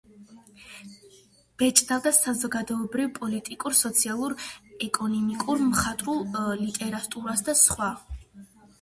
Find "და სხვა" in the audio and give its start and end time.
7.51-7.97